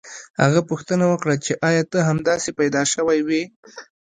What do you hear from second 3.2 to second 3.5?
وې